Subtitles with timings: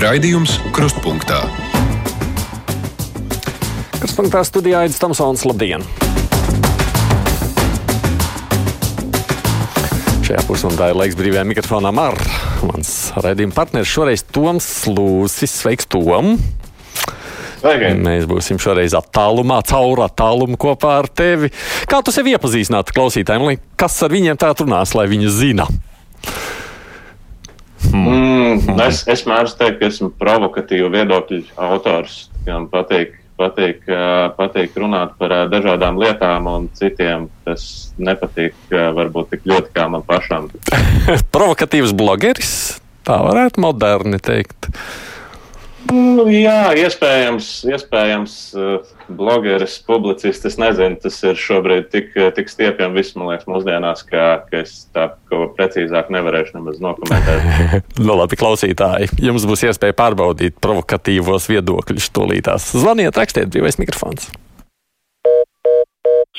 [0.00, 1.42] Raidījums Krustpunktā.
[4.00, 5.42] Krustpunktā studijā Aits Tomsons.
[5.44, 5.84] Labdien!
[10.24, 12.16] Šajā pusstundā ir laiks brīvajam mikrofonam ar
[12.64, 15.58] mans raidījuma partneris šoreiz Toms Lūsis.
[15.60, 16.38] Sveiks, Tom!
[17.60, 17.92] Sveiki.
[18.00, 21.52] Mēs būsim šoreiz attālumā, caur attālumu kopā ar tevi.
[21.90, 25.68] Kā tu sevi iepazīstinātu klausītājiem, lai kas ar viņiem tā runās, lai viņi zina?
[27.88, 33.86] Mm, es, es mēdzu teikt, ka esmu provokatīvu viedokļu autors, kam patīk, patīk,
[34.36, 37.28] patīk runāt par dažādām lietām, un citiem.
[37.46, 37.64] Tas
[37.98, 40.50] nepatīk varbūt tik ļoti kā man pašam.
[41.34, 42.52] Provokatīvs blogeris,
[43.08, 44.70] tā varētu moderni teikt.
[45.88, 50.46] Nu, jā, iespējams, iespējams uh, blogeris, publicists.
[50.50, 54.84] Es nezinu, tas ir šobrīd tik, tik stiepjami viss, man liekas, mūsdienās, ka, ka es
[54.94, 57.88] tā ko precīzāk nevarēšu nemaz nokomentēt.
[58.10, 62.70] Nu, labi, klausītāji, jums būs iespēja pārbaudīt provokatīvos viedokļus tūlītās.
[62.80, 64.30] Zvaniet, rakstiet, brīvais mikrofons.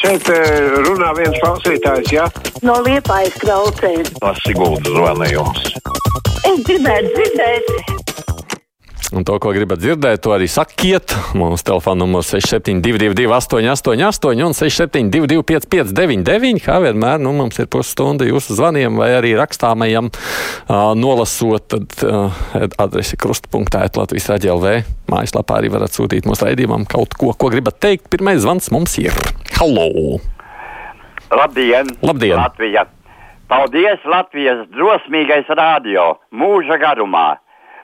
[0.01, 2.25] Šeit eh, runā viens klausītājs, ja?
[2.65, 4.07] No liepājas klausēm.
[4.17, 5.67] Tas Sigūda zvanījums.
[6.47, 8.00] Es gribētu dzirdēt,
[9.11, 11.11] Un to, ko gribat dzirdēt, to arī sakiet.
[11.35, 18.55] Mūsu telefona numurs 6722, 888, un 672, 559, kā vienmēr, nu, mums ir pusstunda jūsu
[18.55, 22.39] zvaniem vai arī rakstāmajam, uh, nolasot, tad uh,
[22.79, 24.77] adresi krustpunktā, Latvijas raidījumā,
[25.11, 28.07] mājaslapā arī varat sūtīt mūsu raidījumam kaut ko, ko gribat teikt.
[28.13, 29.11] Pirmais zvans mums ir.
[29.59, 30.21] Halo!
[31.35, 31.91] Labdien!
[31.99, 32.39] Labdien.
[32.39, 32.87] Latvija!
[33.51, 37.41] Paldies Latvijas drosmīgais radio mūža garumā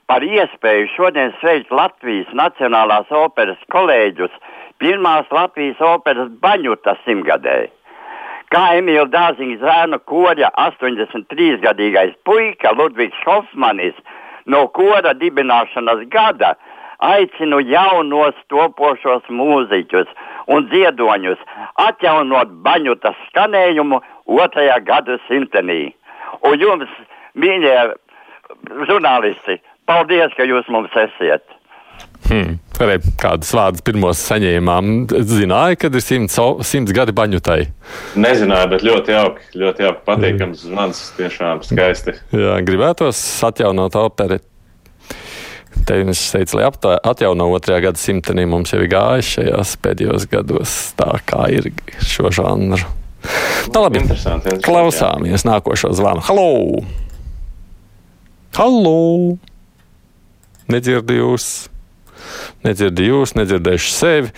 [0.08, 4.34] par iespēju šodien sveikt Latvijas Nacionālās operas kolēģus
[4.82, 7.58] pirmās Latvijas operas baņuta simtgadē.
[8.54, 13.98] Kā Emīļa Dārziņa zēna koģa 83-gadīgais puika Ludvigs Hofmanis
[14.48, 16.54] no kora dibināšanas gada
[17.04, 20.08] aicinu jaunos topošos mūziķus
[20.48, 21.44] un dziedoņus
[21.84, 24.00] atjaunot baņuta skanējumu
[24.40, 25.92] otrajā gada simtenī.
[26.48, 26.94] Un jums,
[27.36, 27.76] mīļie
[28.88, 31.58] žurnālisti, paldies, ka jūs mums esat!
[32.28, 32.58] Hmm.
[32.84, 35.08] Arī kādas vārdas pirmos saņēmām.
[35.30, 36.36] Zināja, kad ir simts,
[36.68, 37.62] simts gadi baņutai.
[38.20, 42.18] Nezināju, bet ļoti jauki, ļoti jauki, patīkams zvans, tiešām skaisti.
[42.36, 44.42] Jā, gribētos atjaunot operi.
[45.88, 46.68] Te viņš teica, lai
[47.08, 51.70] atjauno otrajā gada simtenī mums jau ir gājis šajos pēdējos gados tā, kā ir
[52.04, 52.90] šo žanru.
[53.72, 54.02] Tā labi.
[54.04, 56.24] Interesanti, interesanti, Klausāmies nākošo zvanu.
[56.28, 56.50] Halo!
[58.58, 58.98] Halo!
[60.72, 61.48] Nedzirdu jūs,
[62.66, 64.34] nedzirdu jūs, nedzirdēšu sevi.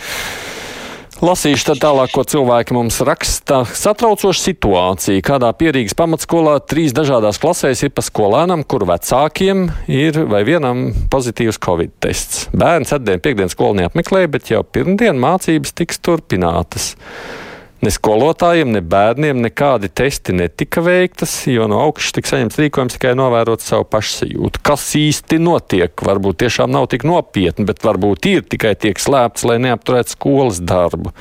[1.20, 3.66] Lasīšu tālāk, ko cilvēki mums raksta.
[3.76, 10.46] Satraucoša situācija, kādā pierīgas pamatskolā trīs dažādās klasēs ir pa skolēnam, kur vecākiem ir vai
[10.48, 12.46] vienam pozitīvs covid tests.
[12.56, 16.94] Bērns atdien piekdienas skolu neapmeklēja, bet jau pirmdien mācības tiks turpinātas.
[17.80, 23.14] Ne skolotājiem, ne bērniem nekādi testi netika veiktas, jo no augšas tika saņemts rīkojums tikai
[23.16, 24.60] novērot savu pašsajūtu.
[24.68, 26.04] Kas īsti notiek?
[26.10, 31.16] Varbūt tiešām nav tik nopietni, bet varbūt ir tikai tiek slēpts, lai neapturētu skolas darbu.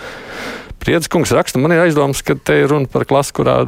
[0.89, 3.59] Priedzkungs raksta, man ir aizdoms, ka te ir runa par klasi, kurā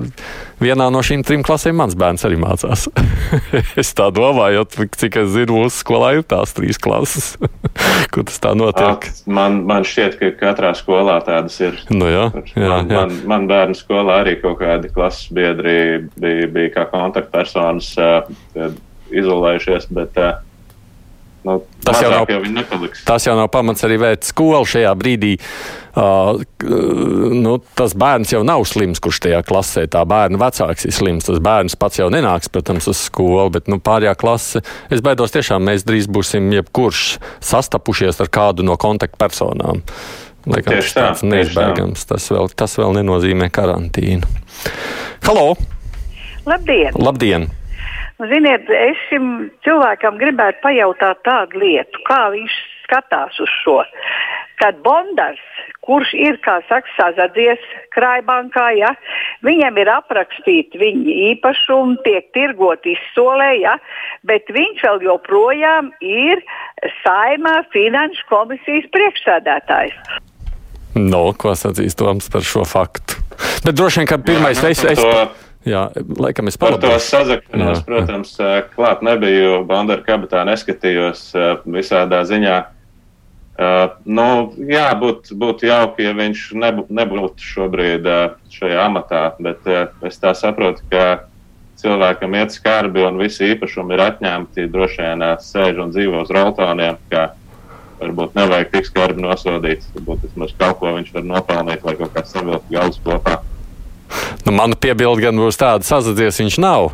[0.56, 2.86] vienā no šīm trim klasēm mans bērns arī mācās.
[3.82, 7.34] es tā domāju, jo, cik es zinu, mūsu skolā ir tās trīs klases,
[8.14, 9.04] kur tas tā notiek.
[9.04, 11.76] Ah, Man, man šķiet, ka katrā skolā tādas ir.
[11.92, 13.03] Nu, jā, jā, man, jā.
[13.03, 15.76] man, man bērnu skolā arī kaut kādi klases biedri
[16.16, 18.72] bija, bija kā kontaktpersonas uh,
[19.12, 20.38] izolējušies, bet uh,
[21.44, 22.40] nu, Tas jau nav- jau.
[23.08, 25.32] Tas jau nav pamats arī vērt skolu šajā brīdī.
[25.90, 26.38] Uh,
[27.34, 29.86] nu, tas bērns jau nav slims, kurš tajā klasē.
[29.90, 31.26] Tā bērna vecāks ir slims.
[31.26, 34.62] Tas bērns pats jau nenāks, protams, uz skolu, bet nu, pārējā klase.
[34.92, 39.82] Es baidos, tiešām mēs drīz būsim jebkurš sastapušies ar kādu no kontaktpersonām.
[40.48, 42.06] Laikam, Tieši tas tā, tāds neizbēgams.
[42.08, 44.28] Tas vēl, tas vēl nenozīmē karantīnu.
[45.26, 45.54] Halo!
[46.48, 46.94] labdien!
[46.96, 47.50] Labdien!
[48.20, 53.78] Ziniet, es šim cilvēkam gribētu pajautāt tādu lietu, kā viņš skatās uz šo.
[54.61, 55.40] Kad Bondars,
[55.87, 57.62] kurš ir, kā saka, sazadzies
[57.96, 58.90] krājbankā, ja,
[59.46, 63.78] viņam ir aprakstīti viņa īpašumi, tiek tirgot izsolē, ja,
[64.28, 66.44] bet viņš vēl joprojām ir
[67.00, 69.96] saimā finanšu komisijas priekšsēdētājs.
[71.00, 73.17] No, ko sacīs Toms par šo faktu?
[73.64, 75.86] Bet droši vien, ka pirmais es, es, to- jā,
[76.20, 78.34] laikam es Par to sazakšanos, protams,
[78.74, 79.62] klāt nebiju.
[79.68, 81.30] Bandara kabatā neskatījos
[81.68, 82.60] visādā ziņā.
[83.60, 84.24] Uh, nu,
[84.70, 90.16] jā, būtu būt jauki, ja viņš nebū, nebūtu šobrīd uh, šajā amatā, bet uh, es
[90.16, 91.26] tā saprotu, ka
[91.82, 96.32] cilvēkam iet skarbi un visi īpašumi ir atņemti, droši vien ā, sēž un dzīvo uz
[96.32, 97.26] roltoniem, ka
[98.00, 99.84] varbūt nevajag tik skarbi nosodīt.
[99.98, 103.42] Varbūt vismaz kaut ko viņš var nopelnīt, lai kaut kā savilkt galus kopā.
[104.50, 106.88] Nu, mana piebilde gan būs tāda, sazadzies viņš nav.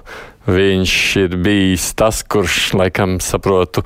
[0.44, 3.81] Viņš ir bijis tas, kurš, laikam, saprotu,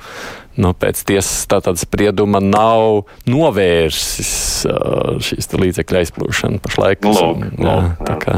[0.59, 4.33] nu, pēc tiesas tātad sprieduma nav novērsis
[4.67, 7.07] uh, šīs līdzekļu aizplūšanu pašlaik.
[7.07, 8.35] Nu, lūk, jā, tā, kā,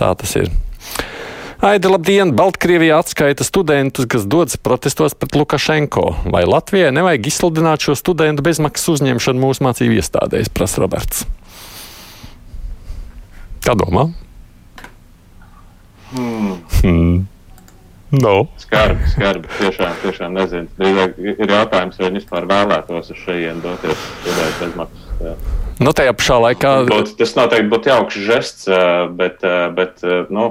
[0.00, 0.48] tā tas ir.
[1.60, 2.32] Aida, labdien!
[2.32, 6.08] Baltkrievijā atskaita studentus, kas dodas protestos pret Lukašenko.
[6.32, 11.26] Vai Latvijai nevajag izsludināt šo studentu bezmaksas uzņemšanu mūsu mācību iestādēs, prasa Roberts.
[13.62, 14.08] Kā domā?
[16.12, 16.56] Hmm.
[16.80, 17.20] Hmm.
[18.12, 18.34] No.
[18.60, 19.48] Skarbi, skarbi.
[19.56, 20.68] Tiešām, tiešām nezinu.
[20.76, 25.06] Drīzāk ir jautājums, vai viņi vispār vēlētos uz šejienes doties studēt bezmaksas.
[25.24, 25.36] jā.
[25.82, 26.72] Nu, tajā pašā laikā.
[26.90, 28.68] Būt, tas noteikti būtu jauks žests,
[29.16, 29.40] bet,
[29.78, 30.44] bet nu,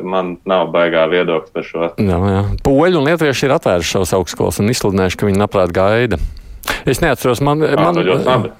[0.00, 1.90] man nav baigā viedokļa par šo.
[2.00, 2.40] Jā, jā.
[2.64, 6.18] Poļi un lietuvieši ir atvēruši savus augstskolas un izsludinājuši, ka viņi labprāt gaida.
[6.84, 7.96] Es neatceros, man, man,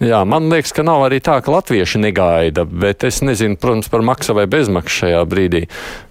[0.00, 4.00] jā, man liekas, ka nav arī tā, ka latvieši negaida, bet es nezinu, protams, par
[4.06, 5.66] maksu vai bezmaksu šajā brīdī.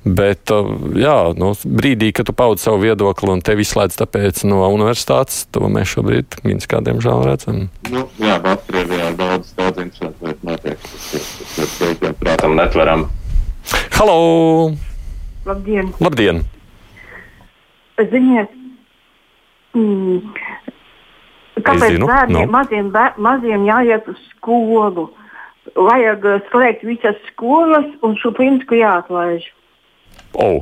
[0.05, 4.61] Bet, uh, jā, nu, brīdī, kad tu paudi savu viedokli un tevi izslēdz tāpēc no
[4.69, 7.63] universitātes, to mēs šobrīd Minskā, diemžēl, redzam.
[7.89, 10.89] Nu, jā, Baltkrievijā daudz, daudz interesantu lietu notiek.
[11.57, 13.07] Tas ir, protams, netveram.
[13.97, 14.19] Halo!
[15.49, 15.89] Labdien!
[15.97, 16.45] Labdien!
[17.97, 18.53] Ziniet,
[19.73, 20.21] mm,
[21.59, 22.53] kāpēc bērniem, nu.
[22.53, 25.09] maziem, bēr, maziem jāiet uz skolu?
[25.73, 29.45] Vajag uh, slēgt visas skolas un šo principu jāatlaiž.
[30.33, 30.59] Oh.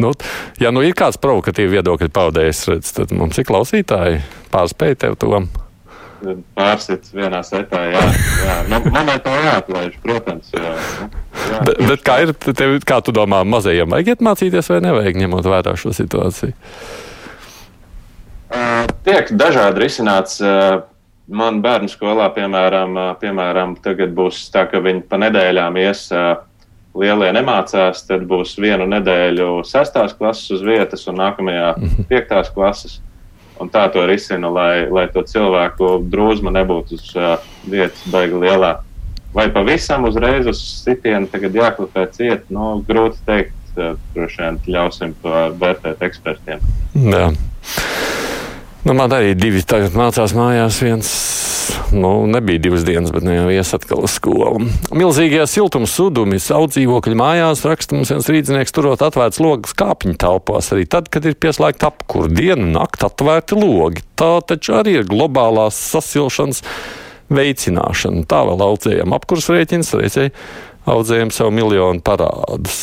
[0.00, 0.12] Nu,
[0.60, 4.22] ja nu ir kāds provokatīvs viedokļu paudējs, redz, tad mums ir klausītāji
[4.52, 5.42] pārspēj tev to.
[6.54, 8.02] Pārsits vienā setā, jā.
[8.46, 8.56] jā.
[8.70, 10.52] Nu, momentā jāatlaiž, protams.
[10.54, 11.08] Jā, nu,
[11.50, 11.62] jā.
[11.66, 15.48] Bet, bet kā ir, tev, kā tu domā, mazajiem vajag iet mācīties vai nevajag, ņemot
[15.50, 16.54] vērā šo situāciju?
[19.12, 20.38] Tiek dažādi risināts.
[20.40, 20.86] Uh,
[21.28, 26.40] man bērnu skolā, piemēram, uh, piemēram, tagad būs tā, ka viņi pa nedēļām ies uh,
[26.96, 31.74] lielie nemācās, tad būs vienu nedēļu sestās klases uz vietas un nākamajā
[32.08, 33.02] piektās klases.
[33.60, 37.12] Un tā to risina, lai, lai to cilvēku drūzma nebūtu uz
[37.68, 38.78] vietas baigi lielā.
[39.36, 43.58] Vai pavisam uzreiz uz sitienu tagad jāklipē ciet, nu, grūti teikt.
[43.76, 46.64] Droši vien ļausim to vērtēt ekspertiem.
[46.96, 47.28] Jā.
[48.82, 50.80] Nu, man arī divi tagad mācās mājās.
[50.82, 51.10] Viens
[51.94, 54.64] nu, nebija divas dienas, bet ne jau ies atkal uz skolu.
[54.90, 60.88] Milzīgajā siltuma sudumī saudzīvokļu mājās raksta mums viens rīznieks, turot atvērts logus kāpņu telpās, arī
[60.90, 64.02] tad, kad ir pieslēgta apkur dienu nakti atvērti logi.
[64.18, 66.64] Tā taču arī ir globālās sasilšanas
[67.32, 68.26] veicināšana.
[68.26, 70.30] Tā vēl audzējam apkurs rēķins, reizē
[70.90, 72.82] audzējam savu miljonu parādus.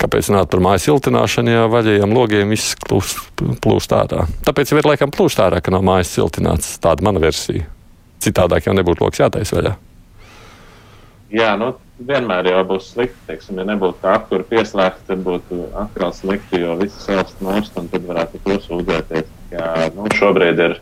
[0.00, 4.24] Kāpēc runāt par mājas siltināšanu, ja vaļējiem logiem viss plūst, ārā?
[4.46, 6.78] Tāpēc jau ir laikam plūst ārā, ka nav mājas siltināts.
[6.80, 7.66] Tāda mana versija.
[8.24, 9.74] Citādāk jau nebūtu loks jātais vaļā.
[11.30, 11.74] Jā, nu,
[12.08, 13.20] vienmēr jau būs slikti.
[13.28, 17.92] Teiksim, ja nebūtu tā apkūra pieslēgta, tad būtu atkal slikti, jo viss salst nost, un
[17.92, 19.28] tad varētu to sūdzēties.
[19.52, 20.78] Jā, nu, šobrīd ir,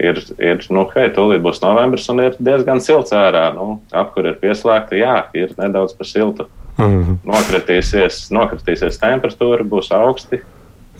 [0.00, 3.50] ir, ir nu, hei, tūlīt būs novembris, un ir diezgan silts ārā.
[3.54, 6.48] Nu, apkūra ir pieslēgta, jā, ir nedaudz par siltu.
[6.80, 7.18] Mhm.
[7.28, 10.40] Nokritīsies, nokritīsies temperatūra, būs augsti.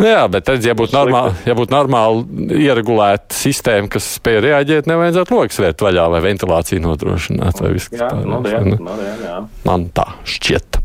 [0.00, 4.88] Nu Jā, bet tad, ja būtu normāli, ja būtu normāli ieregulēta sistēma, kas spēj reaģēt,
[4.88, 7.61] nevajadzētu lokus vērt vaļā vai ventilāciju nodrošināt.
[7.61, 9.37] Vai viss, kas Jā, tā nu, dien, Nu, nu, dien, jā.
[9.69, 10.81] Man tā šķiet.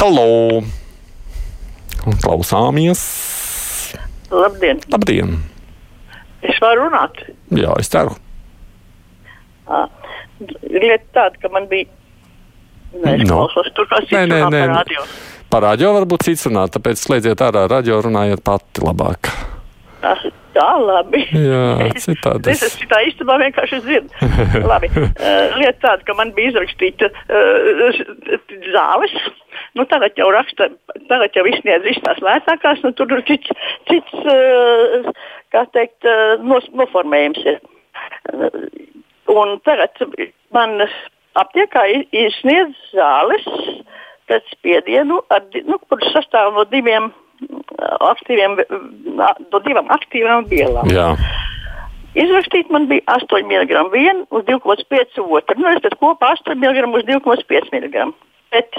[0.00, 0.62] Halo!
[2.24, 3.02] Klausāmies!
[4.32, 4.80] Labdien!
[4.92, 5.36] Labdien!
[6.44, 7.20] Es varu runāt.
[7.56, 8.16] Jā, es ceru.
[9.68, 9.86] Ah,
[10.68, 11.88] Lieta tāda, ka man bija.
[12.94, 13.34] Nē, es No.
[13.48, 13.86] klausos, tur
[14.54, 14.66] nē.
[14.68, 15.06] par radio.
[15.50, 19.30] Par radio varbūt cits runāt, tāpēc slēdziet ārā radio, runājiet pati labāk.
[20.02, 21.22] Tas ir tā labi.
[21.32, 22.50] Jā, citādi.
[22.52, 24.10] Es esmu tā istabā vienkārši dzirdu.
[24.72, 24.90] Labi.
[24.94, 28.02] Uh, lieta tāda, ka man bija izrakstīta uh,
[28.74, 29.14] zāles.
[29.74, 30.68] Nu, tagad jau raksta,
[31.08, 33.50] tagad jau izsniedz visas tās lētākās, nu tur ir cits,
[33.90, 35.08] cits uh,
[35.54, 37.58] kā teikt, uh, nos, noformējums ir.
[38.30, 38.50] Uh,
[39.34, 39.98] un tagad
[40.54, 40.82] man
[41.40, 43.46] aptiekā izsniedz zāles
[44.30, 48.56] pēc spiedienu, ar, nu, kuras sastāv no diviem uh, aktīviem,
[49.18, 50.88] no divām aktīvām vielām.
[50.92, 51.10] Jā,
[52.14, 55.56] Izrakstīt man bija 8 mg viena uz 2,5 otru.
[55.58, 58.04] Nu, es tad kopā 8 mg uz 2,5 mg.
[58.54, 58.78] Bet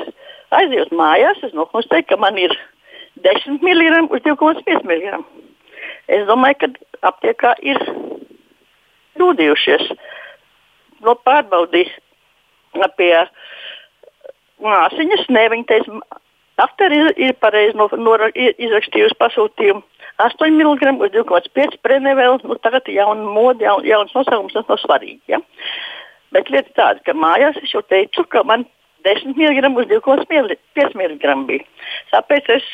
[0.56, 2.56] aizjūt mājās, es nokonstatēju, ka man ir
[3.28, 5.20] 10 mg uz 2,5 mg.
[6.16, 7.82] Es domāju, ka aptiekā ir
[9.20, 9.92] kļūdījušies.
[11.04, 11.92] No pārbaudīs
[13.00, 13.14] pie
[14.64, 16.04] māsiņas, ne viņa teica,
[16.56, 19.84] Daktari ir, ir pareizi no, no, izrakstījusi pasūtījumu.
[20.24, 24.80] 8 mg uz 2,5 prenevēl, nu tagad ir jauna mode, jaun, jauns nosaukums, tas nav
[24.80, 25.20] svarīgi.
[25.34, 25.42] Ja?
[26.32, 28.64] Bet lieta tāda, ka mājās es jau teicu, ka man
[29.04, 31.68] 10 mg uz 2,5 mg bija.
[32.14, 32.72] Tāpēc es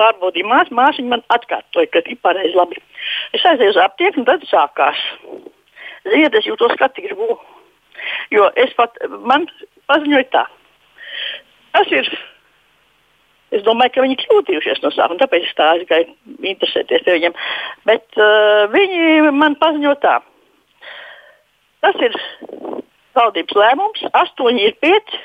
[0.00, 2.82] pārbaudīju māsu, māsiņa man atkārtoja, ka ir pareizi labi.
[3.30, 5.06] Es aizēju uz aptieku un tad sākās.
[6.10, 7.38] Ziniet, es jūtos kā tirgū.
[8.34, 9.46] Jo es pat, man
[9.90, 10.44] paziņoja tā.
[11.74, 12.08] Tas ir
[13.54, 16.08] Es domāju, ka viņi kļūdījušies no sākuma, tāpēc es tā aizgāju
[16.50, 17.36] interesēties par viņiem.
[17.86, 20.16] Bet uh, viņi man paziņo tā.
[21.84, 22.16] Tas ir
[23.14, 25.22] valdības lēmums, astoņi ir pieci.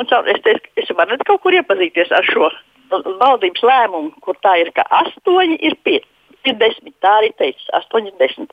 [0.00, 2.48] Un caur, es teicu, es varu kaut kur iepazīties ar šo
[3.20, 6.08] valdības lēmumu, kur tā ir, ka astoņi ir pieci.
[6.46, 8.52] Ir desmit, tā arī teica, astoņi ir desmit.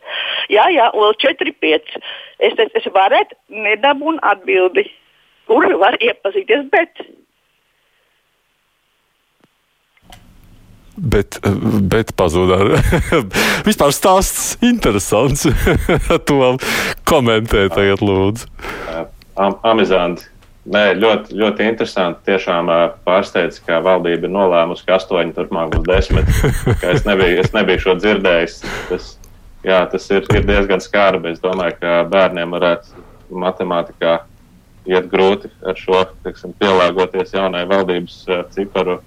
[0.52, 2.02] Jā, jā, vēl četri, pieci.
[2.40, 4.88] Es teicu, es varētu nedabūnu atbildi,
[5.50, 7.06] kur var iepazīties, bet
[10.94, 11.40] Bet,
[11.90, 12.60] bet pazuda.
[13.68, 15.48] Vispār stāsts interesants.
[16.30, 16.52] to
[17.10, 18.46] komentē tagad, lūdzu.
[19.42, 20.30] Am amizanti.
[20.64, 22.22] Nē, ļoti, ļoti interesanti.
[22.30, 22.70] Tiešām
[23.04, 26.30] pārsteidz, ka valdība ir nolēmusi, ka astoņi turpmāk būs desmit.
[26.94, 28.62] Es nebiju, es nebiju šo dzirdējis.
[28.88, 29.10] Tas,
[29.68, 31.34] jā, tas ir, ir diezgan skarbi.
[31.36, 33.04] Es domāju, ka bērniem varētu
[33.44, 34.22] matemātikā
[34.88, 38.24] iet grūti ar šo teiksim, pielāgoties jaunai valdības
[38.56, 39.02] ciparu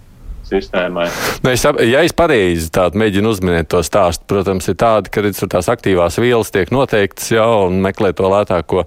[0.47, 1.07] sistēmai.
[1.45, 5.71] Nu, es, ja es pareizi mēģinu uzminēt to stāstu, protams, ir tāda, ka redz, tās
[5.73, 8.87] aktīvās vielas tiek noteiktas jau un meklē to lētāko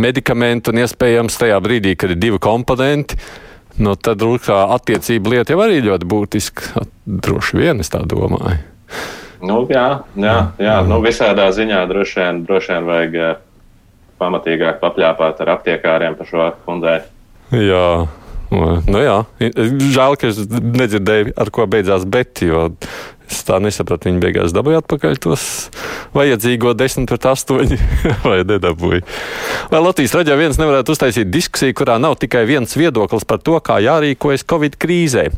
[0.00, 3.18] medikamentu, un iespējams tajā brīdī, kad ir divi komponenti.
[3.80, 6.84] Nu, tad rūkā attiecība lieta jau arī ļoti būtiska.
[7.06, 8.58] Droši vien es tā domāju.
[9.40, 10.74] Nu, jā, jā, jā.
[10.84, 13.38] Nu, visādā ziņā droši vien, droši vien vajag eh,
[14.20, 16.98] pamatīgāk papļāpāt ar aptiekāriem par šo kundzei.
[17.56, 17.86] Jā,
[18.50, 22.66] Nu, jā, žēl, ka es nedzirdēju, ar ko beidzās bet, jo
[23.30, 24.08] es tā nesapratu.
[24.10, 25.44] Viņi beigās dabūja atpakaļ tos
[26.16, 27.74] vajadzīgo 10 pret 8
[28.28, 29.02] vai nedabūja.
[29.70, 33.78] Vai Latvijas raidījā viens nevarētu uztaisīt diskusiju, kurā nav tikai viens viedoklis par to, kā
[33.84, 35.28] jārīkojas Covid krīzē.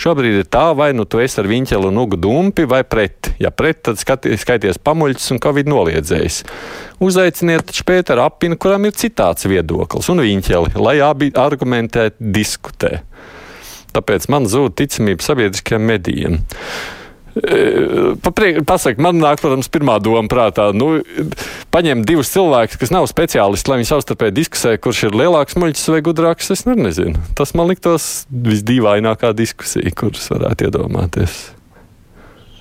[0.00, 3.32] Šobrīd ir tā, vai nu tu esi ar viņķeli un ugu dumpi vai pret.
[3.42, 6.42] Ja pret, tad skati, skaities pamuļķis un Covid noliedzējs.
[7.00, 13.00] Uzaiciniet Pēteru Apinu, kuram ir citāds viedoklis, un viņķeli, lai abi argumentēti diskutē.
[13.90, 16.36] Tāpēc man zūd ticamība sabiedriskajiem medijiem.
[18.66, 20.70] Pasaka, man nāk, protams, pirmā doma prātā.
[20.74, 20.98] Nu,
[21.70, 26.02] paņemt divus cilvēkus, kas nav speciālisti, lai viņi savstarpēji diskusē, kurš ir lielāks muļķis vai
[26.06, 26.50] gudrāks.
[26.54, 27.22] Es nezinu.
[27.38, 31.38] Tas man liktos visdīvainākā diskusija, kuras varētu iedomāties.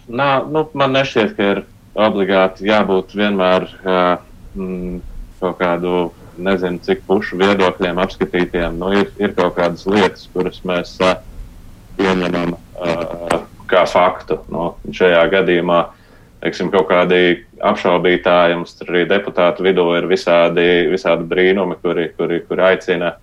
[0.09, 1.63] Nā, nu, man nešķiet, ka ir
[1.99, 5.01] obligāti jābūt vienmēr mm,
[5.41, 6.09] kaut kādu,
[6.39, 8.77] nezinu, cik pušu viedokļiem apskatītiem.
[8.79, 11.17] Nu, ir, ir kaut kādas lietas, kuras mēs uh,
[11.99, 13.41] pieņemam uh,
[13.79, 14.41] kā faktu.
[14.51, 15.79] Nu, šajā gadījumā
[16.43, 22.67] teiksim, kaut kādi apšaubītāji, mums arī deputātu vidū ir visādi, visādi brīnumi, kuri, kuri, kuri
[22.71, 23.15] aicina,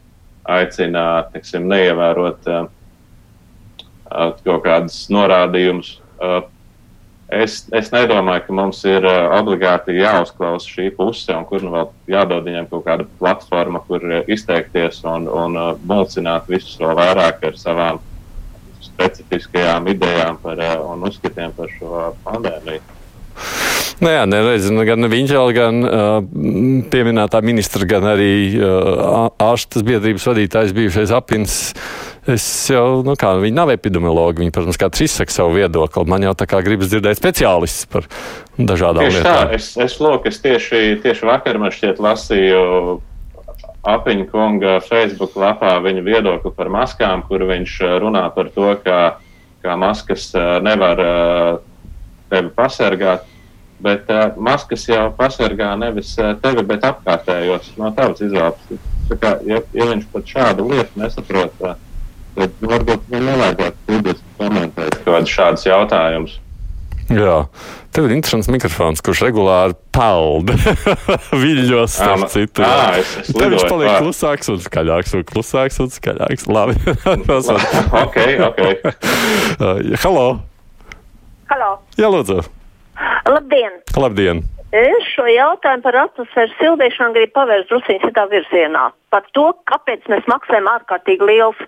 [0.44, 2.68] aicina teiksim, neievērot uh,
[4.44, 5.96] kaut kādus norādījumus.
[6.20, 6.44] Uh,
[7.26, 11.88] Es, es nedomāju, ka mums ir uh, obligāti jāuzklausa šī puse, un kur nu vēl
[12.12, 17.42] jādod viņiem kaut kāda platforma, kur uh, izteikties un, un uh, mulcināt visus vēl vairāk
[17.50, 17.98] ar savām
[18.96, 22.82] specifiskajām idejām par, uh, un uzskatiem par šo pandēmiju.
[24.00, 26.00] Nu jā, nereiz, gan viņš, gan uh,
[26.92, 31.56] pieminētā ministra, gan arī uh, ārstas biedrības vadītājs bijušais apins
[32.26, 36.02] Es jau, nu kā, viņi nav epidemiologi, viņi, protams, katrs izsaka savu viedokli.
[36.10, 38.08] Man jau tā kā gribas dzirdēt speciālistus par
[38.58, 39.36] dažādām tieši lietām.
[39.46, 42.64] Tā, es, es, lūk, es tieši, tieši vakar man šķiet lasīju
[43.86, 48.98] apiņu kunga Facebook lapā viņa viedokli par maskām, kur viņš runā par to, ka,
[49.62, 50.32] ka maskas
[50.66, 51.02] nevar
[52.30, 53.26] tevi pasargāt.
[53.76, 58.78] Bet uh, maskas jau pasargā nevis tevi, bet apkārtējos no tavas izvēles.
[59.20, 61.76] Ja, ja viņš pat šādu lietu nesaprot, uh,
[62.38, 66.38] tad varbūt man nevajadzētu komentēt kaut kādus šādus jautājumus.
[67.06, 67.36] Jā,
[67.94, 70.50] tev ir interesants mikrofons, kurš regulāri peld
[71.42, 72.64] viļņos, starp citu.
[72.66, 76.48] Jā, es, es Tev viņš paliek klusāks un skaļāks un klusāks un skaļāks.
[76.50, 76.74] Labi.
[78.02, 78.20] ok,
[78.50, 78.62] ok.
[80.02, 80.26] Halo!
[81.52, 81.72] Halo.
[81.94, 82.42] Jā, lūdzu.
[83.30, 83.80] Labdien!
[83.94, 84.46] Labdien!
[84.74, 88.88] Es šo jautājumu par atmosfēras sildīšanu gribu pavērst drusku citā virzienā.
[89.14, 91.60] Par to, kāpēc mēs maksājam ārkārtīgi liels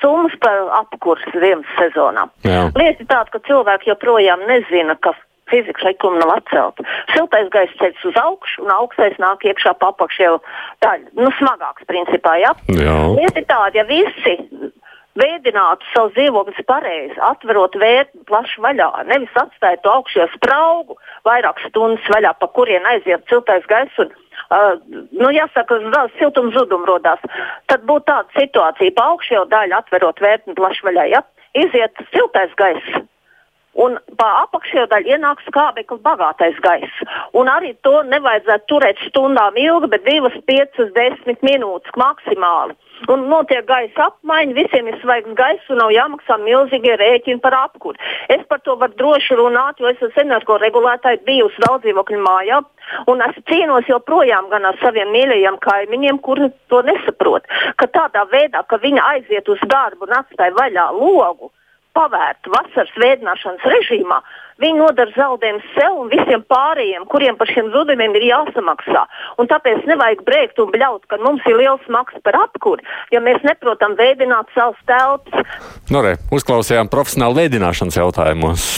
[0.00, 2.24] summas par apkursu ziemas sezonā.
[2.48, 2.66] Jā.
[2.78, 5.12] Lieta ir tāda, ka cilvēki joprojām nezina, ka
[5.52, 6.86] fizikas likuma nav atcelta.
[7.12, 10.34] Siltais gaiss ceļš uz augšu, un augstais nāk iekšā papakš jau
[10.82, 12.38] tā, nu, smagāks principā.
[12.40, 12.56] Ja?
[12.72, 12.96] Jā.
[13.20, 14.38] Lieta ir tāda, ja visi
[15.20, 22.12] veidinātu savu dzīvokli pareizi, atverot vērtību plaši vaļā, nevis atstāt to augšējā spraugu vairākas stundas
[22.12, 24.04] vaļā, pa kurien aiziet ciltais gaiss.
[24.04, 24.14] Un,
[24.46, 24.76] Uh,
[25.16, 27.22] nu, jāsaka, vēl siltums zudums rodās.
[27.66, 31.22] Tad būtu tāda situācija, pa augšējo daļu atverot vērtību plaši vaļā, ja
[31.58, 33.00] iziet siltais gaiss.
[33.84, 37.04] Un pa apakšējo daļu ienāks skābekļa bagātais gaiss.
[37.36, 42.76] Un arī to nevajadzētu turēt stundām ilgi, bet 2, 5, 10 minūtes maksimāli
[43.12, 48.00] un notiek gaisa apmaiņa, visiem ir svaigs gaiss un nav jāmaksā milzīgie rēķini par apkuri.
[48.32, 52.62] Es par to varu droši runāt, jo es esmu energoregulētāji bijusi daudz dzīvokļu mājā.
[53.10, 57.46] Un es cīnos joprojām gan ar saviem mīļajiem kaimiņiem, kuri to nesaprot.
[57.76, 61.52] Ka tādā veidā, ka viņi aiziet uz darbu un atstāja vaļā logu,
[61.96, 64.20] pavērtu vasaras vēdināšanas režīmā,
[64.62, 69.02] viņi nodara zaudējumus sev un visiem pārējiem, kuriem par šiem zudumiem ir jāsamaksā.
[69.40, 73.44] Un tāpēc nevajag brēkt un bļaut, ka mums ir liels maksa par apkuri, ja mēs
[73.46, 75.56] neprotam veidināt savus telpas.
[75.92, 78.68] Nu, re, uzklausījām profesionāli veidināšanas jautājumos.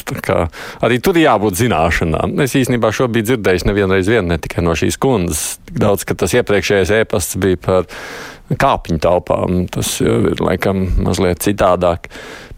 [0.84, 2.34] Arī tur jābūt zināšanām.
[2.44, 5.44] Es īstenībā šo biju dzirdējis nevienreiz vien, ne tikai no šīs kundzes.
[5.68, 7.88] Tik daudz, ka tas iepriekšējais ēpasts bija par
[8.56, 9.64] kāpņu telpām.
[9.72, 12.08] Tas jau ir laikam mazliet citādāk.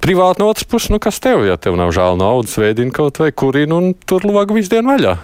[0.01, 3.33] Privāti no otras puses, nu kas tev, ja tev nav žēl naudas, veidini kaut vai
[3.33, 5.17] kurinu un tur logu visu dienu vaļā.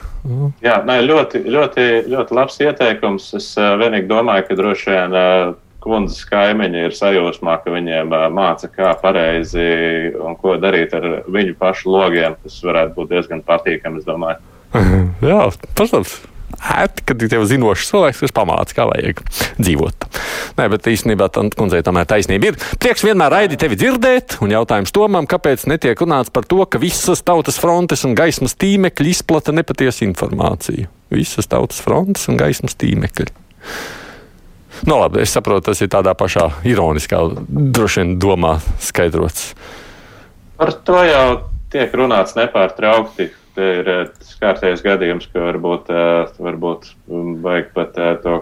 [0.64, 3.30] Jā, nē, ļoti, ļoti, ļoti labs ieteikums.
[3.38, 5.54] Es uh, vienīgi domāju, ka droši vien uh,
[5.86, 9.66] kundzes kaimiņi ir sajūsmā, ka viņiem uh, māca, kā pareizi
[10.18, 12.34] un ko darīt ar viņu pašu logiem.
[12.42, 14.42] Tas varētu būt diezgan patīkami, es domāju.
[15.30, 15.44] Jā,
[15.78, 16.18] protams
[16.60, 19.22] ērti, kad jau zinošs cilvēks, kas pamāca, kā vajag
[19.60, 20.06] dzīvot.
[20.58, 22.58] Nē, bet īstenībā tam kundzei tomēr taisnība ir.
[22.82, 27.22] Prieks vienmēr raidi tevi dzirdēt, un jautājums Tomam, kāpēc netiek runāts par to, ka visas
[27.26, 30.88] tautas frontes un gaismas tīmekļi izplata nepatiesu informāciju.
[31.12, 33.30] Visas tautas frontes un gaismas tīmekļi.
[34.84, 39.54] Nu, labi, es saprotu, tas ir tādā pašā ironiskā, droši vien domā skaidrots.
[40.56, 41.26] Par to jau
[41.72, 44.04] tiek runāts nepārtraukti te ir eh,
[44.42, 48.40] kārtējs gadījums, ka varbūt, eh, varbūt mm, vajag pat eh, to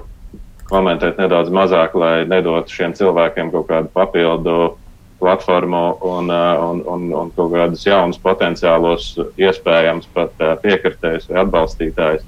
[0.70, 4.74] komentēt nedaudz mazāk, lai nedotu šiem cilvēkiem kaut kādu papildu
[5.20, 12.24] platformu un, un, un, un kaut kādus jaunus potenciālos, iespējams pat piekritējus vai atbalstītājus.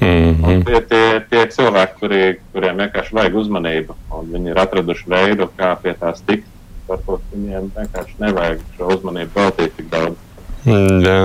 [0.00, 0.64] Mm -hmm.
[0.66, 5.76] Tie tie, tie cilvēki, kuri, kuriem vienkārši vajag uzmanību, un viņi ir atraduši veidu, kā
[5.82, 6.48] pie tās tikt.
[6.88, 10.18] Varbūt viņiem vienkārši nevajag šo uzmanību veltīt tik daudz.
[10.64, 11.20] Mm, jā.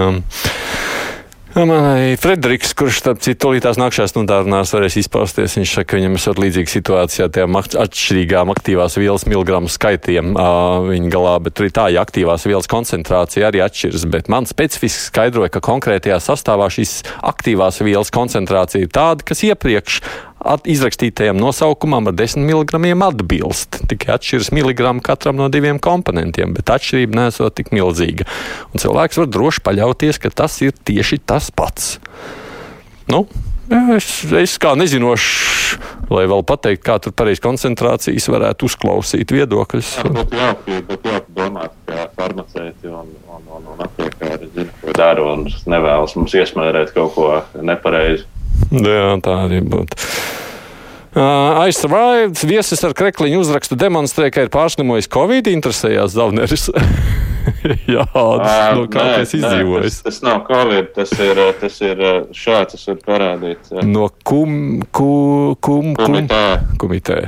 [1.60, 5.58] Manai Frederiks, kurš, starp citu, tūlītās nākšās stundā runās, varēs izpausties.
[5.58, 11.12] Viņš saka, ka viņam esot līdzīga situācijā tajām atšķirīgām aktīvās vielas miligramu skaitiem uh, viņa
[11.12, 15.52] galā, bet tur ir tā, ja aktīvās vielas koncentrācija arī atšķiras, bet man specifiski skaidroja,
[15.56, 17.00] ka konkrētajā sastāvā šīs
[17.34, 20.04] aktīvās vielas koncentrācija ir tāda, kas iepriekš
[20.70, 23.82] izrakstītajam nosaukumam ar 10 mg atbilst.
[23.92, 28.28] Tikai atšķiras miligramu katram no diviem komponentiem, bet atšķirība nesot tik milzīga.
[28.74, 31.98] Un cilvēks var droši paļauties, ka tas ir tieši tas pats.
[33.10, 33.26] Nu,
[33.70, 35.76] Es, es kā nezinošs,
[36.10, 39.92] lai vēl pateikt, kā tur pareizi koncentrācijas varētu uzklausīt viedokļus.
[40.00, 44.96] Jā, būtu jauki, būtu jauki domāt, ka farmaceiti un, un, un, un aptiekāri zina, ko
[44.98, 47.30] dara un nevēlas mums iesmērēt kaut ko
[47.62, 48.26] nepareizi.
[48.74, 49.98] Jā, tā arī būtu.
[51.10, 52.38] Uh, survived.
[52.46, 55.50] Viesis ar krekliņu uzrakstu demonstrē, ka ir pārslimojis Covid.
[55.50, 56.70] Interesējās Zavneris.
[57.90, 60.00] Jā, tas no kā tas izdzīvojas.
[60.04, 62.04] Tas, tas nav Covid, tas ir, tas ir
[62.36, 63.74] šāds, tas ir parādīts.
[63.74, 63.86] Jā.
[63.90, 65.12] No kum, ku,
[65.58, 66.44] kum, kum, kumitē.
[66.82, 67.22] kumitē.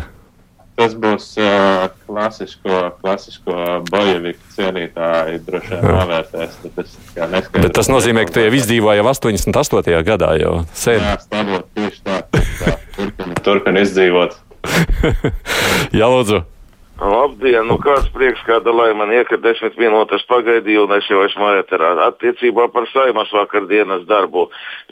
[0.80, 3.56] Tas būs uh, klasisko, klasisko
[3.90, 6.56] bojeviku cienītāji droši vien novērtēs.
[6.78, 6.96] Tas,
[7.54, 10.00] Bet tas nozīmē, ka tu jau izdzīvoji jau 88.
[10.08, 11.04] gadā jau sen.
[11.04, 12.22] Jā, stāvot tieši tā.
[12.32, 14.40] tā turpin, turpin izdzīvot.
[16.00, 16.44] Jā, lūdzu.
[17.02, 21.48] Labdien, nu kāds prieks, kāda lai man ieka desmit minūtes pagaidīju, un es jau esmu
[21.58, 21.96] ēterā.
[22.06, 24.44] Attiecībā par saimas vakardienas darbu.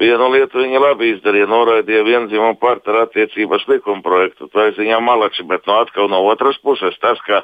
[0.01, 4.49] Vienu lietu viņi labi izdarīja, noraidīja vienzīmumu partneru attiecības likuma projektu.
[4.49, 7.43] Tā ir ziņā malakši, bet no atkal no otras puses tas, ka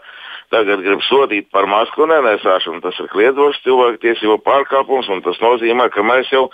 [0.49, 6.01] tagad grib sodīt par masku nenesāšanu, tas ir kliedzošs cilvēktiesību pārkāpums, un tas nozīmē, ka
[6.01, 6.47] mēs jau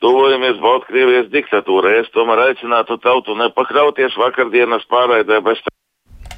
[0.00, 1.98] tuvojamies Baltkrievijas diktatūrai.
[2.00, 5.77] Es tomēr aicinātu tautu nepakļauties vakardienas pārraidē bez tā.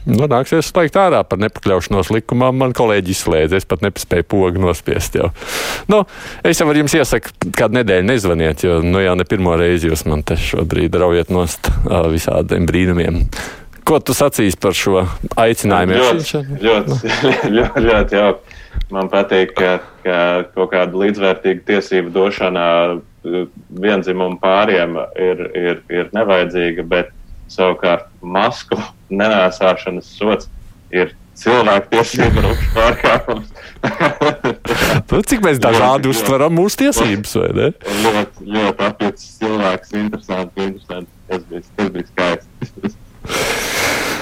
[0.08, 2.56] Nu, nāksies slēgt ārā par nepakļaušanos likumam.
[2.60, 5.18] Man kolēģi izslēdz, es pat nespēju pogu nospiest.
[5.20, 5.30] Jau.
[5.92, 6.02] Nu,
[6.46, 10.06] es jau varu jums iesaku, kādu nedēļu nezvaniet, jo nu, jau ne pirmo reizi jūs
[10.08, 11.68] man te šobrīd raujat nost
[12.12, 13.26] visādiem brīnumiem.
[13.84, 15.04] Ko tu sacīsi par šo
[15.40, 15.98] aicinājumu?
[16.00, 16.98] Ļoti, ļoti,
[17.52, 18.58] ļoti, ļoti jauki.
[18.94, 20.18] Man patīk, ka, ka
[20.54, 22.64] kaut kāda līdzvērtīga tiesību došana
[23.22, 27.10] vienzimumu pāriem ir, ir, ir nevajadzīga, bet
[27.50, 28.78] savukārt masku
[29.10, 30.50] nenēsāšanas sots
[30.94, 33.52] ir cilvēktiesību pārkāpums.
[35.10, 37.68] nu, cik mēs dažādi uztveram mūsu tiesības, vai ne?
[38.06, 41.14] ļoti, ļoti apjucis cilvēks, interesanti, interesanti.
[41.30, 42.96] Tas bija, tas bija skaisti.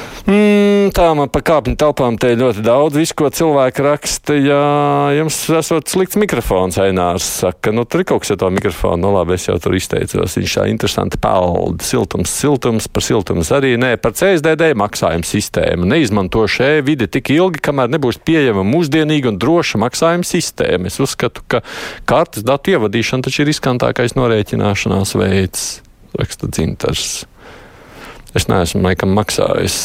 [0.29, 4.35] Mm, tā man pa kāpņu telpām te ir ļoti daudz, visu, ko cilvēki raksta.
[4.37, 4.65] Jā,
[5.17, 9.13] jums esot slikts mikrofons, Ainārs saka, nu tur ir kaut kas ar to mikrofonu, nu
[9.15, 11.81] labi, es jau tur izteicos, viņš tā interesanti pelda.
[11.81, 15.89] Siltums, siltums, par siltums arī nē, par CSDD maksājumu sistēmu.
[15.89, 20.93] Neizmanto šē vidi tik ilgi, kamēr nebūs pieejama mūsdienīga un droša maksājuma sistēma.
[20.93, 21.65] Es uzskatu, ka
[22.05, 25.67] kartes datu ievadīšana taču ir riskantākais norēķināšanās veids,
[26.21, 27.23] raksta dzintars.
[28.39, 29.77] Es neesmu laikam maksājis.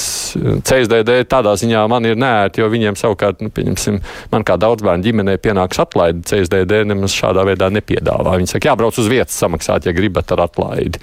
[0.68, 3.98] CSDD tādā ziņā man ir nērti, jo viņiem savukārt, nu, pieņemsim,
[4.34, 6.22] man kā daudz bērnu ģimenē pienāks atlaidi.
[6.30, 8.36] CSDD nemaz šādā veidā nepiedāvā.
[8.38, 11.02] Viņi saka, jābrauc uz vietas samaksāt, ja gribat ar atlaidi.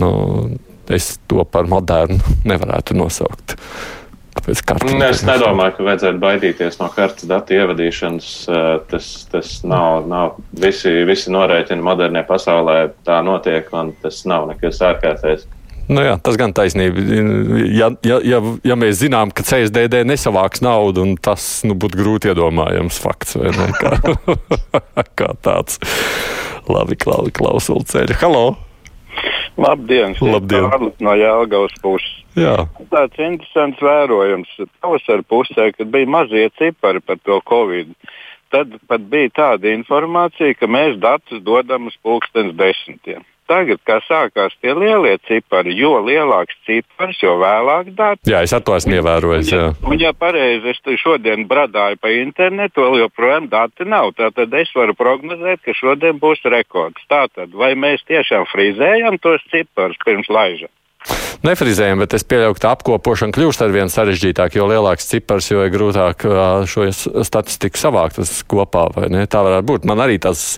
[0.00, 0.12] Nu,
[0.88, 2.16] es to par modernu
[2.50, 3.58] nevarētu nosaukt.
[4.44, 8.30] Ne, es nedomāju, ka vajadzētu baidīties no kartes datu ievadīšanas.
[8.90, 14.82] Tas, tas nav, nav visi, visi norēķini modernē pasaulē tā notiek, un tas nav nekas
[14.84, 15.46] ārkārtējs.
[15.88, 17.02] Nu jā, tas gan taisnība.
[17.68, 22.32] Ja, ja, ja, ja mēs zinām, ka CSDD nesavāks naudu, un tas nu, būtu grūti
[22.32, 23.68] iedomājams fakts, ne?
[23.80, 23.98] Kā,
[25.20, 25.80] kā tāds.
[26.70, 28.16] Labi, Klaudi, klausuli ceļu.
[28.22, 28.44] Halo!
[29.60, 30.16] Labdien!
[30.18, 30.70] Labdien.
[31.04, 32.10] No Jālgavas puses.
[32.34, 32.56] Jā.
[32.90, 34.50] Tāds interesants vērojums
[34.82, 37.92] pavasara pusē, kad bija mazie cipari par to Covid.
[38.54, 43.22] Tad pat bija tāda informācija, ka mēs datus dodam uz pulkstenes desmitiem.
[43.50, 48.30] Tagad, kā sākās tie lielie cipari, jo lielāks cipars, jo vēlāk dati.
[48.32, 49.50] Jā, es to esmu ievērojis.
[49.52, 49.66] Jā.
[49.84, 54.14] Un, ja pareizi es šodien bradāju pa internetu, vēl joprojām dati nav.
[54.16, 57.04] Tātad es varu prognozēt, ka šodien būs rekords.
[57.10, 60.72] Tātad, vai mēs tiešām frizējam tos ciparus pirms laižam?
[61.44, 65.72] Nefrizējam, bet es pieļauju, ka apkopošana kļūst ar vien sarežģītāk, jo lielāks cipars, jo ir
[65.74, 66.24] grūtāk
[66.70, 68.86] šo statistiku savākt kopā.
[69.28, 69.84] Tā varētu būt.
[69.90, 70.54] Man arī tas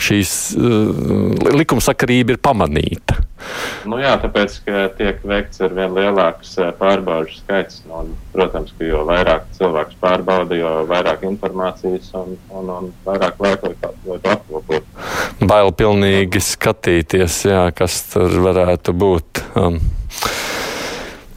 [0.00, 3.18] šīs uh, likumsakarība ir pamanīta.
[3.88, 7.80] Nu jā, tāpēc, ka tiek veikts ar vien lielāks pārbaudas skaits.
[7.88, 13.40] Nu, un, protams, ka jo vairāk cilvēks pārbauda, jo vairāk informācijas un, un, un vairāk
[13.40, 14.86] laika liek apkopot.
[15.40, 19.44] Bail pilnīgi skatīties, jā, kas tur varētu būt.
[19.56, 19.80] Um.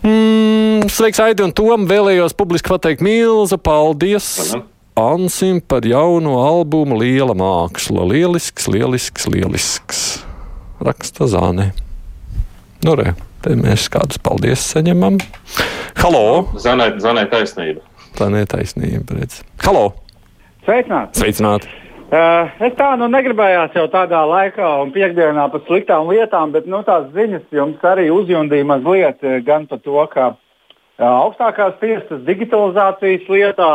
[0.03, 1.87] Mm, sveiks, Aidi un Tom!
[1.87, 4.35] Vēlējos publiski pateikt milzu paldies!
[4.49, 4.65] Aha.
[4.99, 8.03] Ansim par jaunu albumu Liela māksla.
[8.11, 10.03] Lielisks, lielisks, lielisks.
[10.83, 11.71] Raksta Zāne.
[12.83, 15.15] Nu, re, te mēs kādus paldies saņemam.
[16.01, 16.23] Halo!
[16.59, 17.79] Zanē, zanē taisnība.
[18.17, 19.39] Tā netaisnība, redz.
[19.63, 19.93] Halo!
[20.65, 21.21] Sveicināti!
[21.21, 21.71] Sveicināti!
[22.13, 26.83] Uh, es tā nu negribējās jau tādā laikā un piekdienā par sliktām lietām, bet nu,
[26.85, 33.71] tās ziņas jums arī uzjundīja mazliet gan par to, ka uh, augstākās tiesas digitalizācijas lietā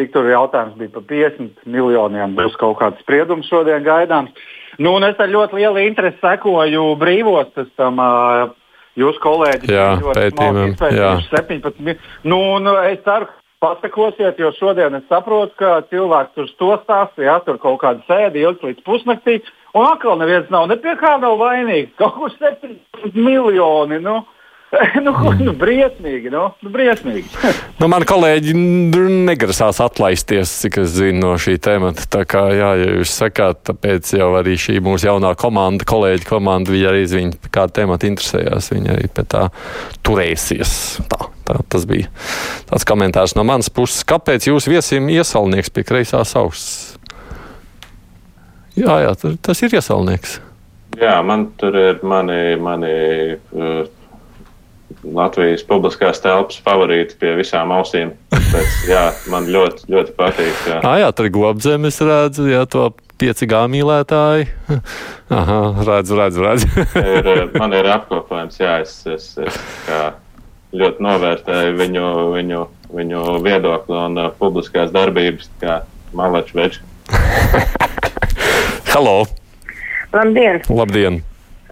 [0.00, 2.32] Tik tur jautājums bija par 50 miljoniem.
[2.38, 4.32] Būs kaut kāds spriedums šodien gaidāms.
[4.80, 8.00] Nu, es ar ļoti lielu interesi sekoju brīvos tam.
[8.00, 8.58] Uh,
[8.92, 11.12] Jūsu kolēģis jā, pētījumam, jā.
[11.30, 11.94] 17.
[12.28, 17.24] Nu, nu, es ceru, ka pasakosiet, jo šodien es saprotu, ka cilvēks tur to stāsta,
[17.24, 19.38] ja tur kaut kāda sēde ilgs līdz pusnaktī,
[19.72, 21.94] un atkal neviens nav ne pie kā nav vainīgs.
[22.00, 24.02] Kaut kur 17 miljoni.
[24.02, 24.22] Nu.
[25.04, 27.28] nu, nu, briesmīgi, nu, nu briesmīgi.
[27.80, 28.54] nu, mani kolēģi
[29.28, 32.06] negrasās atlaisties, cik es zinu, no šī temata.
[32.12, 36.72] Tā kā, jā, ja jūs sakāt, tāpēc jau arī šī mūsu jaunā komanda, kolēģi komanda,
[36.72, 39.44] viņi arī zina, kāda temata interesējās, viņi arī pie tā
[40.08, 40.74] turēsies.
[41.12, 42.08] Tā, tā, tas bija
[42.72, 44.06] tāds komentārs no manas puses.
[44.08, 46.94] Kāpēc jūs viesim iesalnieks pie kreisās auss?
[48.72, 50.38] Jā, jā, tas ir iesalnieks.
[50.96, 52.96] Jā, man tur ir mani, mani
[53.36, 53.84] uh,
[55.02, 58.12] Latvijas publiskās telpas favorīti pie visām ausīm.
[58.30, 59.00] Tāpēc, jā,
[59.32, 60.60] man ļoti, ļoti patīk.
[60.68, 64.46] Jā, ah, jā tur ir gobzemes, redzu, jā, to pieci gā mīlētāji.
[65.38, 66.84] Aha, redzu, redzu, redzu.
[67.02, 70.04] ir, man ir apkopojums, jā, es, es, es kā,
[70.78, 72.62] ļoti novērtēju viņu, viņu,
[72.94, 75.80] viņu viedokli un uh, publiskās darbības, kā
[76.14, 76.86] malaču veču.
[78.92, 79.24] Halo!
[80.14, 80.62] Labdien!
[80.70, 81.20] Labdien!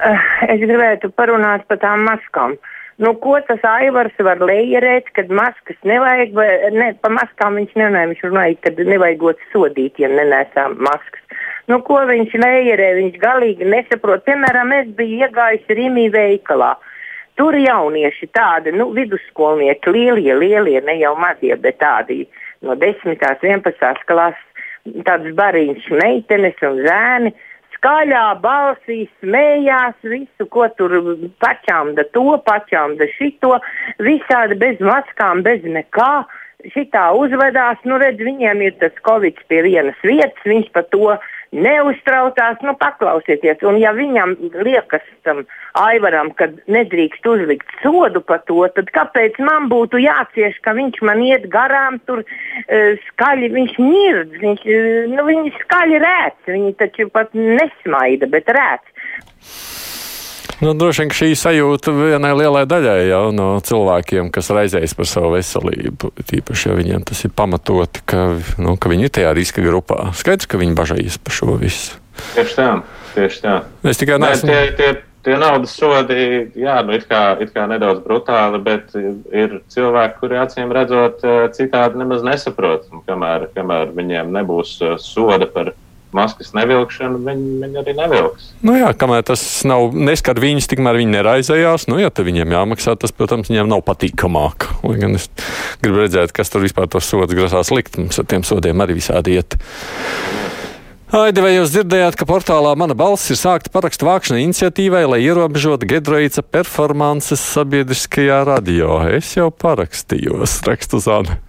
[0.01, 2.59] Uh, es gribētu parunāt par tām maskām.
[2.59, 7.73] Uh, Nu, ko tas aivars var lejerēt, kad maskas nevajag, vai ne, pa maskām viņš
[7.81, 11.23] nenāja, viņš runāja, kad nevajagot sodīt, ja nenesām maskas.
[11.71, 14.27] Nu, ko viņš lejerē, viņš galīgi nesaprot.
[14.27, 16.75] Piemēram, es biju iegājusi Rīmī veikalā.
[17.41, 22.27] Tur jaunieši tādi, nu, vidusskolnieki, lielie, lielie, ne jau mazie, bet tādi
[22.61, 23.17] no 10.
[23.17, 24.05] un 11.
[24.11, 24.67] klases,
[25.07, 27.33] tādas bariņš meitenes un zēni
[27.81, 30.93] skaļā balsī smējās visu, ko tur
[31.41, 33.57] pačām da to, pačām da šito,
[34.05, 36.27] visādi bez maskām, bez nekā.
[36.61, 41.17] šitā uzvedās, nu redz, viņiem ir tas covid pie vienas vietas, viņš par to
[41.51, 43.63] neuztraucās, nu paklausieties.
[43.67, 45.43] Un ja viņam liekas tam
[45.79, 51.23] Aivaram, ka nedrīkst uzlikt sodu par to, tad kāpēc man būtu jācieš, ka viņš man
[51.27, 57.11] iet garām tur uh, skaļi, viņš mirdz, viņš, uh, nu, viņi skaļi rēc, viņi taču
[57.15, 59.80] pat nesmaida, bet rēc.
[60.61, 65.33] Nu, droši vien šī sajūta vienai lielai daļai jau no cilvēkiem, kas raizējas par savu
[65.39, 66.11] veselību.
[66.29, 68.27] Tīpaši, ja viņiem tas ir pamatoti, ka,
[68.61, 70.11] nu, ka viņi ir tajā riska grupā.
[70.21, 71.97] Skaidrs, ka viņi bažējas par šo visu.
[72.35, 72.69] Tieši tā,
[73.15, 73.55] tieši tā.
[73.89, 74.53] Es tikai neesmu.
[74.53, 74.91] Nē, tie, tie,
[75.25, 76.21] tie naudas sodi,
[76.61, 78.93] jā, nu, it kā, it kā nedaudz brutāli, bet
[79.33, 81.25] ir cilvēki, kuri acīm redzot
[81.57, 82.85] citādi nemaz nesaprot.
[83.09, 85.73] Kamēr, kamēr viņiem nebūs soda par
[86.17, 88.51] maskas nevilkšanu, viņi, viņi arī nevilks.
[88.67, 91.87] Nu jā, kamēr tas nav neskar viņus, tikmēr viņi neraizējās.
[91.91, 94.69] Nu, ja viņiem jāmaksā, tas, protams, viņiem nav patīkamāk.
[94.87, 95.31] Lai gan es
[95.83, 97.99] gribu redzēt, kas tur vispār tos sodus grasās likt.
[98.01, 99.59] Mums ar tiem sodiem arī visādi iet.
[101.11, 105.89] Aidi, vai jūs dzirdējāt, ka portālā Mana balss ir sākta parakstu vākšana iniciatīvai, lai ierobežotu
[105.91, 109.01] Gedroica performances sabiedriskajā radio?
[109.11, 111.41] Es jau parakstījos, rakstu Zana.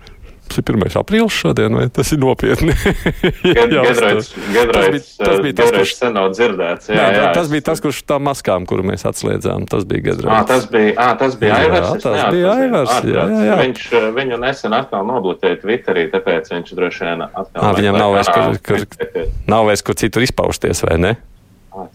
[0.51, 0.83] Tas ir 1.
[0.99, 2.73] aprīlis šodien, vai tas ir nopietni?
[3.55, 6.89] Gedraits, Gedraits, tas bija tas, kurš sen nav dzirdēts.
[6.91, 9.63] Jā, Jā, jā, tas es- bija tas, kurš tā maskām, kuru mēs atslēdzām.
[9.71, 10.49] Tas bija Ā, Gedraits.
[10.51, 11.87] tas bija, ā, tas bija Jā, Aivars.
[11.93, 12.33] tas neatpazinu.
[12.35, 13.55] bija Aivars, jā, jā, jā.
[13.61, 17.61] Viņš eh, viņu nesen atkal nobloķēja Twitterī, tāpēc viņš droši vien atkal.
[17.63, 19.31] Ā, viņam nav vairs, kur, kur, kur...
[19.55, 21.15] nav vairs, kur citur izpausties, vai ne?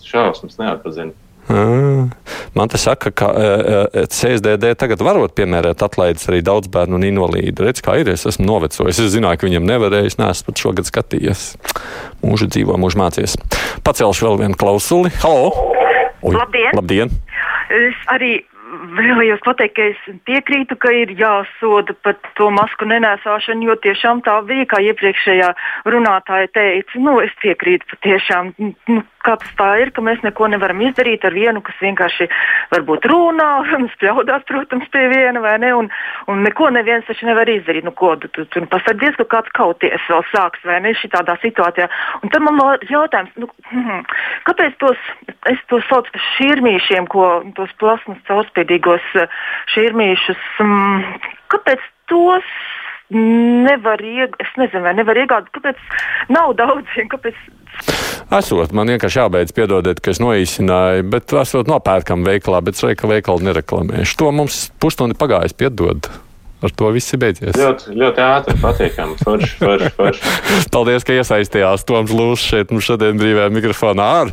[0.00, 1.12] Šausmas neatpazinu.
[1.46, 3.28] Man te saka, ka
[4.10, 7.66] CSDD tagad varot piemērēt atlaides arī daudz bērnu un invalīdu.
[7.66, 8.98] Redz, kā ir, es esmu novecojis.
[8.98, 11.46] Es zināju, ka viņam nevarēja, es neesmu pat šogad skatījies.
[12.24, 13.36] Mūžu dzīvo, mūžu mācies.
[13.86, 15.12] Pacelšu vēl vienu klausuli.
[15.22, 15.52] Halo!
[16.26, 16.72] Oi, Labdien!
[16.74, 17.14] Labdien!
[17.70, 18.40] Es arī
[18.94, 24.38] vēlējos pateikt, ka es piekrītu, ka ir jāsoda par to masku nenēsāšanu, jo tiešām tā
[24.46, 25.50] bija, kā iepriekšējā
[25.92, 27.02] runātāja teica.
[27.02, 28.54] Nu, es piekrītu patiešām.
[28.60, 32.28] Nu, kā tas tā ir, ka mēs neko nevaram izdarīt ar vienu, kas vienkārši
[32.72, 33.50] varbūt runā,
[33.96, 35.90] spļaudās, protams, pie viena vai ne, un,
[36.30, 37.86] un neko neviens taču nevar izdarīt.
[37.86, 41.88] Nu, ko tu, tu, tu pasardzies, ka kāds kauties vēl sāks vai ne šitādā situācijā.
[42.22, 44.06] Un tad man jautājums, nu, hmm,
[44.48, 45.10] kāpēc tos,
[45.50, 47.26] es tos saucu par šķirmīšiem, ko
[47.58, 48.75] tos plasmas caurspīdīgos
[49.18, 49.28] eh,
[49.74, 52.56] šķirmīšus, mm, kāpēc tos
[53.10, 55.78] nevar iegūt, es nezinu, vai nevar iegādāt, kāpēc
[56.34, 57.38] nav daudziem, kāpēc
[58.26, 63.10] Esot, man vienkārši jābeidz, piedodiet, ka es noīsināju, bet esot nopērkam veikalā, bet es ka
[63.10, 64.16] veikalu nereklamēšu.
[64.18, 66.08] To mums pusstundi pagājis, piedod.
[66.64, 67.52] Ar to viss ir beidzies.
[67.54, 69.18] Ļoti, ļoti ātri, patīkami.
[69.20, 70.32] Forši, forši, forši.
[70.74, 74.06] Paldies, ka iesaistījās Toms Lūsis šeit mums šodien brīvajā mikrofonā.
[74.22, 74.32] Ar.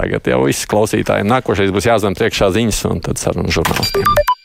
[0.00, 4.39] Tagad jau viss klausītājiem nākošais būs jāzem priekšā ziņas un tad sarunu žurnālistiem.